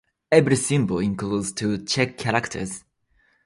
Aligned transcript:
Every 0.31 0.55
symbol 0.55 0.97
includes 0.97 1.51
two 1.51 1.85
check 1.85 2.17
characters. 2.17 2.83